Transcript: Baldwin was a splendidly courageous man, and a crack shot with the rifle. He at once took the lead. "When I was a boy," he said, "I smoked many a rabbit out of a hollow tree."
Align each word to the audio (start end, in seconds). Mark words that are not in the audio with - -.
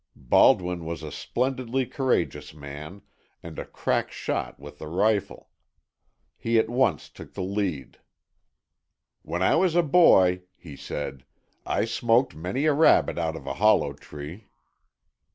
Baldwin 0.15 0.83
was 0.83 1.03
a 1.03 1.11
splendidly 1.11 1.85
courageous 1.85 2.55
man, 2.55 3.03
and 3.43 3.59
a 3.59 3.65
crack 3.65 4.11
shot 4.11 4.59
with 4.59 4.79
the 4.79 4.87
rifle. 4.87 5.51
He 6.39 6.57
at 6.57 6.71
once 6.71 7.07
took 7.07 7.35
the 7.35 7.43
lead. 7.43 7.99
"When 9.21 9.43
I 9.43 9.53
was 9.57 9.75
a 9.75 9.83
boy," 9.83 10.41
he 10.57 10.75
said, 10.75 11.23
"I 11.67 11.85
smoked 11.85 12.33
many 12.35 12.65
a 12.65 12.73
rabbit 12.73 13.19
out 13.19 13.35
of 13.35 13.45
a 13.45 13.53
hollow 13.61 13.93
tree." 13.93 14.47